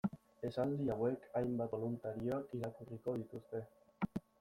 [0.47, 3.67] Esaldi hauek hainbat boluntariok irakurriko dituzte.